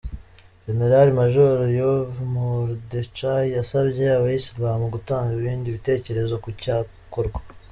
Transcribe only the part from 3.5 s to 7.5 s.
yasabye abayisilamu gutanga ibindi bitekerezo ku cyakorwa.